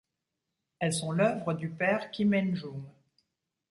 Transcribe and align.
Elles 0.79 0.93
sont 0.93 1.11
l'œuvre 1.11 1.53
du 1.53 1.69
père 1.69 2.09
Kim 2.09 2.33
En 2.33 2.55
Joong. 2.55 2.81